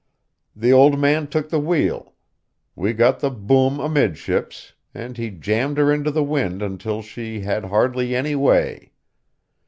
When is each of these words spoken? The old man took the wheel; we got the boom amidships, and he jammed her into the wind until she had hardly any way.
The 0.55 0.73
old 0.73 0.97
man 0.99 1.27
took 1.27 1.49
the 1.51 1.59
wheel; 1.59 2.15
we 2.75 2.91
got 2.91 3.19
the 3.19 3.29
boom 3.29 3.79
amidships, 3.79 4.73
and 4.95 5.15
he 5.15 5.29
jammed 5.29 5.77
her 5.77 5.93
into 5.93 6.09
the 6.09 6.23
wind 6.23 6.63
until 6.63 7.03
she 7.03 7.41
had 7.41 7.65
hardly 7.65 8.15
any 8.15 8.33
way. 8.33 8.93